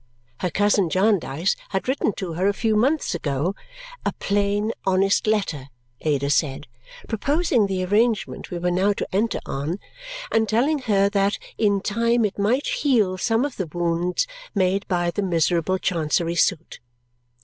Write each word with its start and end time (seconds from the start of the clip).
Her 0.39 0.49
cousin 0.49 0.89
Jarndyce 0.89 1.55
had 1.69 1.87
written 1.87 2.11
to 2.13 2.33
her 2.33 2.47
a 2.47 2.55
few 2.55 2.75
months 2.75 3.13
ago 3.13 3.53
"a 4.03 4.11
plain, 4.13 4.71
honest 4.83 5.27
letter," 5.27 5.67
Ada 5.99 6.31
said 6.31 6.65
proposing 7.07 7.67
the 7.67 7.83
arrangement 7.85 8.49
we 8.49 8.57
were 8.57 8.71
now 8.71 8.93
to 8.93 9.07
enter 9.13 9.39
on 9.45 9.77
and 10.31 10.49
telling 10.49 10.79
her 10.89 11.07
that 11.09 11.37
"in 11.59 11.81
time 11.81 12.25
it 12.25 12.39
might 12.39 12.65
heal 12.67 13.15
some 13.19 13.45
of 13.45 13.57
the 13.57 13.67
wounds 13.67 14.25
made 14.55 14.87
by 14.87 15.11
the 15.11 15.21
miserable 15.21 15.77
Chancery 15.77 16.33
suit." 16.33 16.79